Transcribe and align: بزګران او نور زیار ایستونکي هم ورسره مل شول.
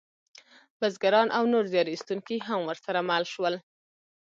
بزګران 0.79 1.27
او 1.37 1.43
نور 1.53 1.65
زیار 1.71 1.87
ایستونکي 1.91 2.35
هم 2.47 2.59
ورسره 2.65 2.99
مل 3.09 3.23
شول. 3.33 3.55